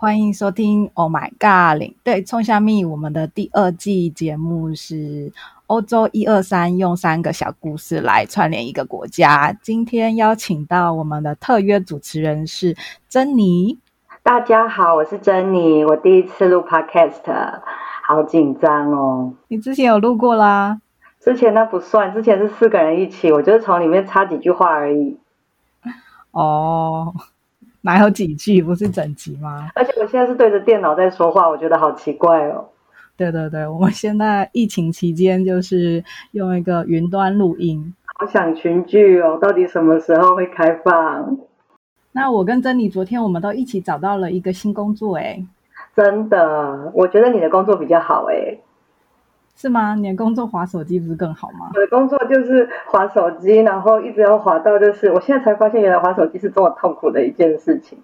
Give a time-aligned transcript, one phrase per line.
[0.00, 5.30] 欢迎收听《Oh My God》领队冲下蜜，我们的第二季节目是
[5.66, 9.52] 欧洲一二三，用三个小故事来串联一个国家。
[9.60, 12.74] 今天邀请到我们的特约主持人是
[13.10, 13.78] 珍妮。
[14.22, 17.60] 大家好，我是珍妮，我第一次录 Podcast，
[18.02, 19.34] 好紧张哦。
[19.48, 20.80] 你之前有录过啦？
[21.20, 25.18] 之前那不算，之前是四个人一起，我就是从里面插几句话而已。
[26.30, 27.12] 哦。
[27.82, 29.68] 哪有几句，不是整集吗？
[29.74, 32.68] 而且我现在是对着电脑在说话，我觉得好奇怪哦。
[33.16, 37.94] 对对对，我们现在疫情期间就是用一个云端录音。
[38.18, 41.38] 好想群聚哦，到底什么时候会开放？
[42.12, 45.46] 那我跟珍妮昨天我们都一起找到了一个新工作诶。
[45.94, 48.60] 真的，我觉得你的工作比较好诶。
[49.60, 49.94] 是吗？
[49.94, 51.70] 你的工作划手机不是更好吗？
[51.74, 57.98] 我的工作就是划手机，然后一直要划到，就是我现在才发现，原来划手机是这么痛苦的一件事情。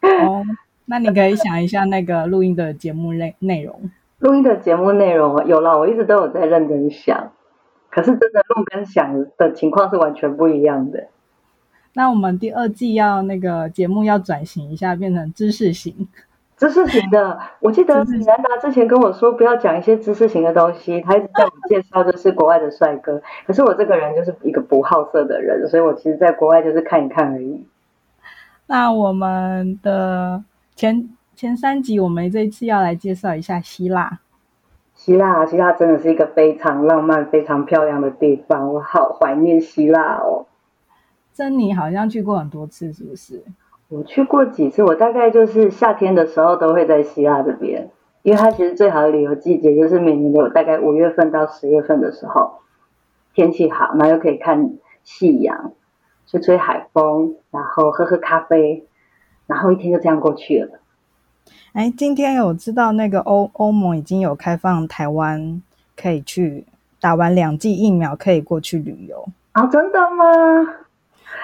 [0.00, 0.44] 哦，
[0.84, 3.90] 那你可以想一下那个录音的节目内内容。
[4.20, 7.32] 录音的节目内容有了，我一直都有在认真想，
[7.90, 11.08] 可是真的录跟想的情况是完全不一样的。
[11.94, 16.06] 那我们第二季要那个节目要转型一下，变成知识型。
[16.62, 23.20] 知识型的，我记得米兰达之前跟我说不要讲一些知识型的东西，他一直在我介绍的是国外的帅哥。
[23.44, 27.66] 可是我这个人就是一个不好色的人，所以我其实在国外就是看一看而已。
[28.68, 30.44] 那我们的
[30.76, 34.20] 前前三集，我们这一次要来介绍一下希腊。
[34.94, 40.46] 希腊，希腊真的是一个非常浪漫、非常漂亮的地方，我好怀念希腊哦。
[41.34, 43.42] 珍妮好像去过很多次，是不是？
[43.92, 47.90] 我去过几次，我大概就是夏天的时候都会在希腊这边，
[48.22, 52.60] 因为它其实最好的旅游季节就是每年的大概五月份到十月份的时候，
[53.34, 55.72] 天气好，然后又可以看夕阳，
[56.26, 58.86] 吹吹海风，然后喝喝咖啡，
[59.46, 60.80] 然后一天就这样过去了。
[61.74, 65.60] 哎，今天有知道那个欧欧盟已经有开放台湾
[65.94, 66.64] 可以去
[66.98, 69.66] 打完两剂疫苗可以过去旅游啊？
[69.66, 70.24] 真的吗？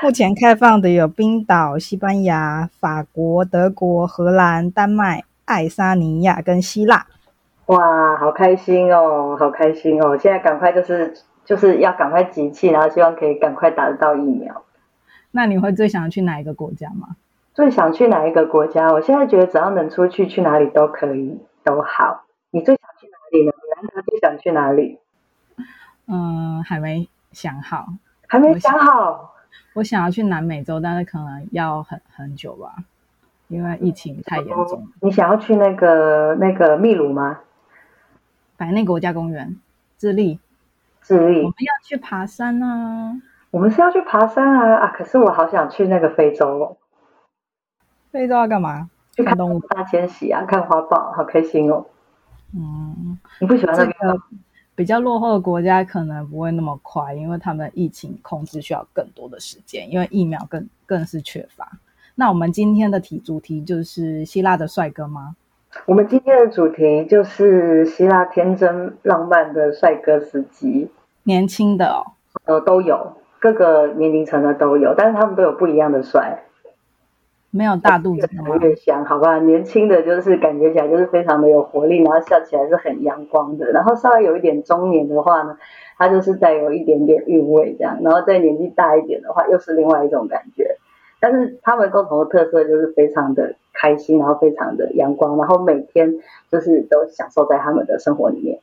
[0.00, 7.06] 目前开放的有冰岛、西班牙、法国、德国、荷兰、丹麦、爱沙尼亚跟希腊。
[7.66, 10.16] 哇，好开心哦，好开心哦！
[10.16, 11.14] 现在赶快就是
[11.44, 14.62] 就是要赶快集气，然后希望可以赶快打得到疫苗。
[15.32, 17.16] 那你会最想去哪一个国家吗？
[17.52, 18.92] 最想去哪一个国家？
[18.92, 22.22] 我现在觉得只要能出去，去哪里都可以，都好。
[22.52, 23.52] 你最想去哪里呢？
[23.82, 25.00] 你最想去哪里？
[26.06, 27.88] 嗯，还没想好，
[28.28, 29.34] 还没想好。
[29.78, 32.74] 我想要去南美洲，但是可能要很很久吧，
[33.46, 34.88] 因为疫情太严重。
[35.00, 37.38] 你想要去那个那个秘鲁吗？
[38.56, 39.56] 百内国家公园，
[39.96, 40.40] 智利，
[41.00, 41.38] 智利。
[41.38, 43.22] 我们要去爬山啊！
[43.52, 44.88] 我们是要去爬山啊啊！
[44.88, 46.76] 可是我好想去那个非洲哦。
[48.10, 48.90] 非洲要干嘛？
[49.14, 51.86] 去看动物大迁徙啊，看花豹，好开心哦。
[52.52, 54.20] 嗯，你不喜欢那个？
[54.78, 61.68] 比较落后的国家可能不会那么快，因为他们的疫情控制需要更多的时间，因为疫苗更更是缺乏。
[62.14, 65.34] 那我们今天的题主题就是希腊的帅哥吗？
[65.84, 70.88] 我们今天的主题就是希腊天真浪漫的帅哥司机，
[71.24, 72.06] 年轻的哦，
[72.44, 76.44] 呃，都有，各个年龄层的都有，但是他们都有不一样的帅。
[77.50, 78.28] 没有大肚子
[78.60, 79.38] 越香，好吧。
[79.38, 83.72] 年轻的就是感觉起来就是非常的有活力，然后笑起来是很阳光的。
[83.72, 85.56] 然后稍微有一点中年的话呢，
[85.96, 87.98] 它就是带有一点点韵味这样。
[88.02, 90.76] 然后再年纪大一点的话，又是另外一种感觉。
[91.20, 96.14] 但是他们共同的特色就是非常的开心，然后非常的阳光，然后每天
[96.50, 98.60] 就是都享受在他们的生活里面。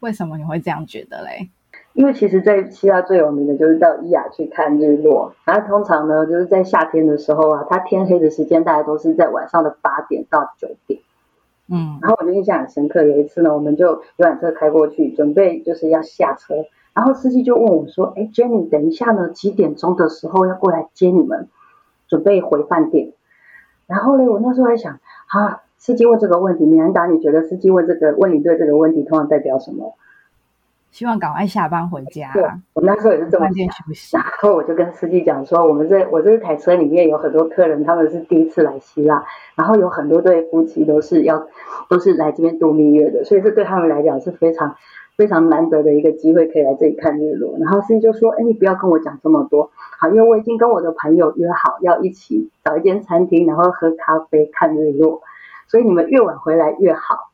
[0.00, 1.50] 为什么你会这样觉得嘞？
[1.94, 5.32] 因为其实，在希腊最有名的就是到伊雅去看日落。
[5.44, 11.00] 然后通常呢，就是在夏天的时候啊，它天黑的时间大概都是在晚上的八点到九点。
[11.68, 16.56] 嗯，然后我就印象很深刻，有一次呢，我们就游览车开过去，准备就是要下车，
[16.94, 21.48] 然后司机就问我说：“哎，Jenny，等一下呢，几点钟的时候要过来接你们，
[22.08, 23.12] 准备回饭店？”
[23.86, 29.94] 然后呢，我那时候还想，啊，司机问这个问题，米兰达，你觉得司机问这个问你对这个问题，通常代表什么？
[30.94, 32.30] 希望赶快下班回家。
[32.34, 33.48] 对，我那时候也是这么
[33.92, 34.22] 想。
[34.22, 39.24] 然后我就跟司机讲说，我们这我这台车里面有很多客人，他们是第一次来希腊，
[39.56, 41.48] 然后有很多对夫妻都是要
[41.88, 44.76] 都是来这边度蜜月的，所以这对他们来讲是非常
[45.16, 47.56] 非常难得的一个机会，可以来这里看日落。
[47.58, 55.22] 然后司机就说：“哎，你不要跟我讲这么多，好，因为我已经跟我的朋友约好要一起找一间餐厅，然后喝咖啡看日落，
[55.66, 57.30] 所以你们越晚回来越好。”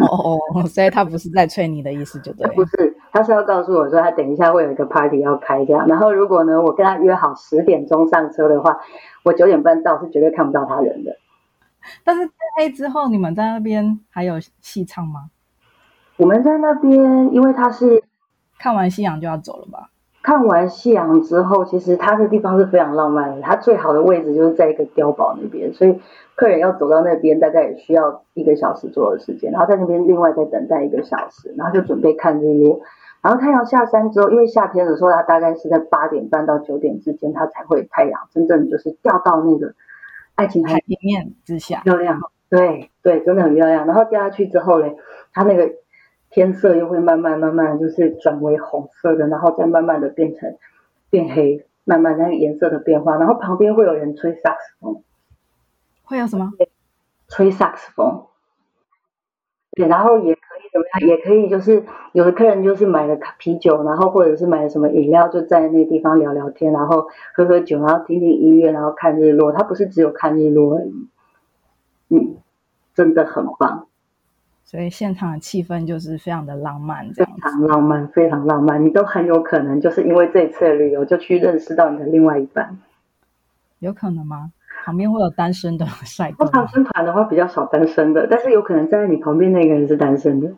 [0.00, 2.46] 哦哦，所以他不是在催你的意思，就对。
[2.54, 5.86] 不是，他是要告诉我说，他等一下会有一个 party 要开这样。
[5.86, 8.78] 然后如果呢，我跟他约好十点钟上车的话，
[9.22, 11.16] 我九点半到是绝对看不到他人的。
[12.04, 15.30] 但是天黑之后，你们在那边还有戏唱吗？
[16.16, 18.02] 我们在那边，因为他是
[18.58, 19.90] 看完夕阳就要走了吧？
[20.22, 23.40] 看完夕阳之后，其实它的地方是非常浪漫的。
[23.40, 25.98] 它最好的位置就是在一个碉堡那边，所以
[26.34, 29.50] 客人要走到那边，大概也需要一个小时左右的时间。
[29.50, 32.80] 然后在那边另外再等待一个小时，然后就准备看日落。
[33.22, 39.72] 然后太阳下山之后，因为夏天的时候，它大概是在八点半到九点之间，它才会太阳真正就是掉到那个
[40.34, 42.20] 爱琴海平面之下，漂亮。
[42.50, 43.86] 对对，真的很漂亮。
[43.86, 44.96] 然后掉下去之后嘞，
[45.32, 45.79] 它那个。
[46.30, 50.56] 天色又会慢慢慢慢就是转为红色的，然后再慢慢的变成
[51.10, 55.02] 变黑，慢慢那个颜色的变化，然后旁边会有人吹萨克斯风，
[56.04, 56.52] 会有什么？
[57.28, 58.26] 吹萨克斯风。
[59.72, 61.08] 对，然后也可以怎么样？
[61.08, 69.52] 也可以就是有的客人就是买了啤酒，然后或者是买了什么饮料，就在那个地方聊聊天，然后喝喝酒，然后听听音乐，然后看日落。
[69.52, 71.08] 它不是只有看日落而已，
[72.08, 72.36] 嗯，
[72.94, 73.86] 真的很棒。
[74.70, 78.84] 所以现场的气氛就是非常的浪漫，这样非常浪漫，非常浪漫。
[78.84, 82.78] 你都很有可能就是因为这次的旅游，就去认识到你的另外一半。
[83.80, 84.52] 有可能吗？
[84.84, 86.44] 旁边会有单身的 帅哥？
[86.44, 90.48] 通常跟团的话比较少单身的，但是有可能站在你旁边那个人是单身的。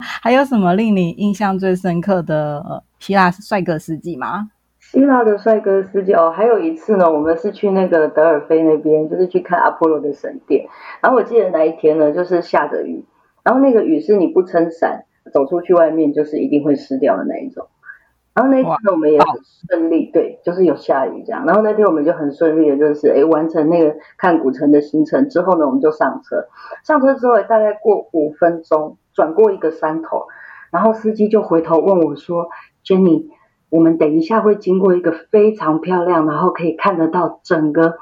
[0.00, 4.50] 还有什么令你印象最深刻的希腊帅哥司机吗？
[4.80, 10.66] 希腊的帅哥司机哦，还有一次呢，我们是去那个德尔菲那边，就是去看阿波罗的神殿。
[11.00, 13.04] 然后我记得那一天呢，就是下着雨。
[13.42, 17.66] 然后那个雨是你不撑伞走出去外面就是一定会湿掉的那一种。
[18.32, 19.26] 然后那天我们也很
[19.68, 21.44] 顺利，对，就是有下雨这样。
[21.46, 26.46] 然后那天我们就很顺利的，就是诶完成那个看古城的行程之后呢，我们就上车。
[26.84, 30.26] 上车之后大概过五分钟，转过一个山头，
[30.70, 32.48] 然后司机就回头问我说
[32.84, 33.26] ：“Jenny，
[33.68, 37.96] 我们等一下会经过一个非常漂亮，然后可以看得到整个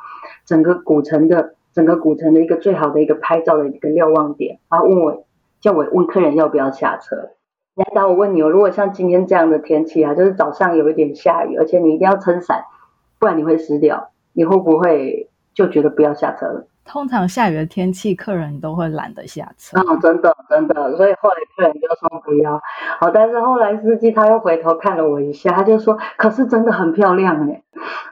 [0.44, 5.24] 整个古城的整个古城的一个最好的一个拍照的一个瞭望点。”然后问我。
[5.60, 7.30] 叫我问客人要不要下车。
[7.74, 12.64] 难道我问你哦，如果像今天这样的天气啊，就是早上有一点下雨，而且你一定要撑伞，
[13.18, 16.66] 不然你会湿掉，你会不会就觉得不要下车了？
[16.84, 19.78] 通常下雨的天气，客人都会懒得下车。
[19.78, 22.60] 哦，真的真的，所以后来客人就说不要。
[22.98, 27.62] 好，但是后来司机他又回头看了我一下，他就说：“可是真的很漂亮哎。”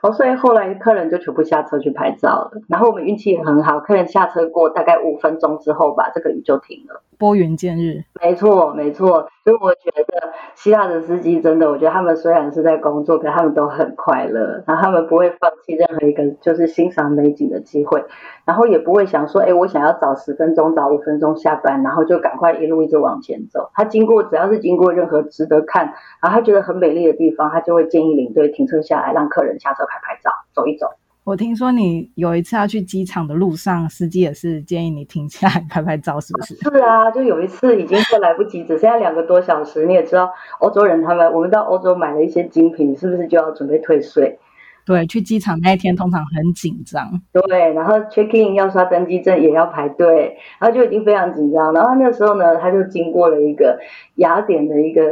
[0.02, 2.50] 哦，所以后来客人就全部下车去拍照了。
[2.68, 7.02] 然后我们运气也很好，客人下车过大概五分钟之后吧，这个雨就停了。
[7.18, 8.04] 拨云见日。
[8.20, 9.28] 没错，没错。
[9.42, 18.04] 所以我觉得希腊的司机真的，我觉得他们虽然是在工作，可他们都很快乐，然后他们不会放弃任何一个就是欣赏美景的机会，
[18.44, 23.70] 然后也不会想说，哎，我想要早十分钟、早五分钟下班，然后就赶快一路一直往前走。
[23.72, 30.86] 他经过只要是经过任何值得看，然后他觉得很美丽的地方，他就会建议领队停车下来，让客人下车拍拍照、走一走。
[31.24, 36.54] 我听说你有一次要去机场的路上，司机也是建议你停下来拍拍照，是不是？
[36.62, 39.86] 是啊，就有一次已经快来不及，只剩下两个多小时。
[39.86, 44.38] 你也知道，欧洲人他们，我们到欧洲买了一些精品，是不是就要准备退税？
[44.84, 47.20] 对，去机场那一天通常很紧张。
[47.32, 51.72] 对，然后 check in 要刷登机证也要排队，然后就已经非常紧张。
[51.72, 53.80] 然后那时候呢，他就经过了一个
[54.14, 55.02] 雅典的一个。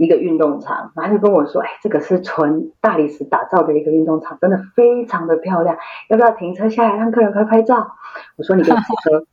[0.00, 5.76] 一个运动场，然后就跟我说：“哎，这个是纯大理石打造的一个运动场，真的非常的漂亮，
[6.08, 7.86] 要不要停车下来让客人拍拍照？”
[8.36, 9.26] 我说：“你给我停车。”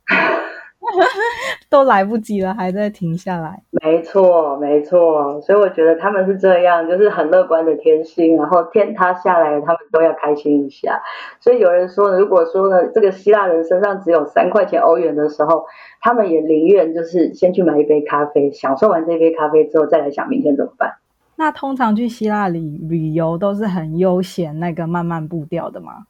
[1.70, 3.62] 都来不及了，还在停下来。
[3.70, 11.02] 没错，没错，所以我觉得他们是这样，就是很乐观的天性，然后天塌下来，他们都要开心一下。
[11.40, 15.66] 所以有人说呢，如果说呢，这个希腊人身上只有三块钱欧元的时候，
[16.00, 20.94] 他们也宁愿就是先去买一杯咖啡，享受完这杯咖啡之后，再来想明天怎么办。
[21.36, 26.06] 那通常去希腊旅旅游都是很悠闲，那个慢慢步调的吗？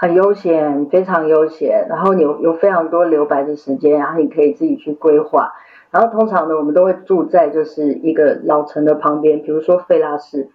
[0.00, 5.52] 很悠闲，非常悠闲，然后有有非常多留白的时间，然后你可以自己去规划。
[5.90, 10.48] 然后通常呢，我们都会住在就是一个老城的旁边，比如说费拉市，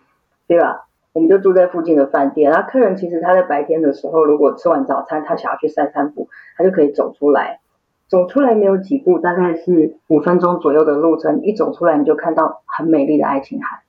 [0.48, 0.88] 对吧？
[1.14, 2.50] 我们就住在附近的饭店。
[2.50, 7.60] 然后客人其实他在白天的时候，如果吃完早餐，他想要去散散步，他就可以走出来。
[8.08, 13.84] 走出来没有几步，大概是五分钟左右的路程，一走出来你就看到很美丽的爱琴海。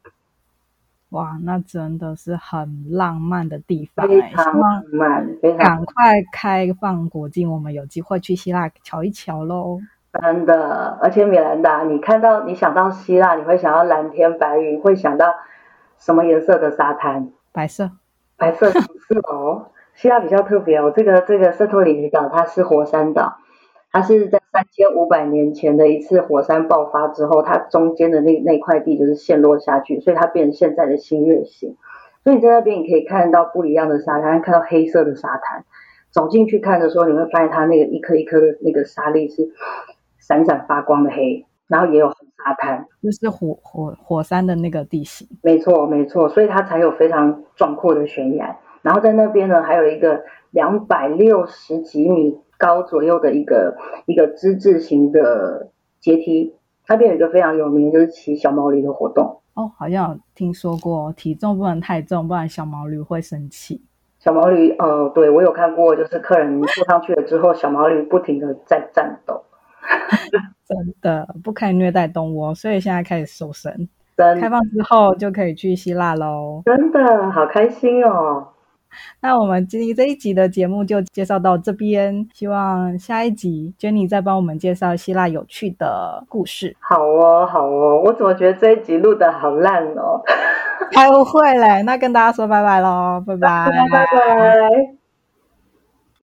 [1.16, 5.26] 哇，那真的是很浪漫的地方，非常浪漫。
[5.56, 9.80] 赶快开放国境，我们有机会去希腊瞧一瞧喽！
[10.12, 15.34] 真的，而且米兰达，你看到你想到希腊，你会想到蓝天白云，会想到
[15.96, 17.30] 什么颜色的沙滩？
[17.50, 17.92] 白色，
[18.36, 19.70] 白色是哦。
[19.96, 23.38] 希腊比较特别哦，这个这个圣托里尼岛它是火山岛。
[23.92, 31.76] 它是在三千五百年前的一次火山爆发之后，它中间的那那块地就是陷落下去，所以它变成现在的新月形。
[32.24, 35.64] 所以你在那边你可以看到不一样的沙滩，看到黑色的沙滩，
[36.10, 39.50] 走进去看的时候，你会发现它那个一颗一颗的那个沙粒是
[40.18, 45.28] 闪闪发光的黑，然后也有红沙滩，就是火火火山的那个地形。
[45.42, 48.58] 没错，没错，所以它才有非常壮阔的悬崖。
[48.82, 55.70] 然后在那边呢，还有一个两百六十几米高左右的一个一个之字形的
[56.00, 56.54] 阶梯。
[56.88, 59.40] 那边有一个非常有名，就是骑小毛驴的活动。
[59.54, 63.82] 哦，好像有听说过，体重不能太重，不然小毛驴会生气。
[64.18, 69.42] 小毛驴，呃，对，我有看过，就是客人坐上去了之后，小毛驴不停的在战斗。
[70.66, 73.88] 真的不可以虐待动物，所以现在开始瘦身。
[74.16, 76.62] 真开放之后就可以去希腊喽。
[76.64, 78.48] 真的好开心哦。
[79.20, 86.76] 那我们今天这一集的节目就介绍到这边，希望下一集 Jenny 再帮我们介绍希腊有趣的故事。
[86.80, 90.20] 好哦，好哦，我怎么觉得这一集录的好烂哦？
[90.92, 94.95] 开误会嘞，那跟大家说拜拜喽，拜拜，拜拜。